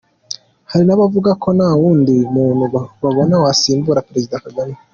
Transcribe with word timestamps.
Hari 0.71 0.83
n’abavuga 0.85 1.31
ko 1.43 1.47
nta 1.57 1.69
wundi 1.79 2.15
muntu 2.35 2.63
babona 3.01 3.35
wasimbura 3.43 4.05
Perezida 4.07 4.43
Kagame. 4.45 4.73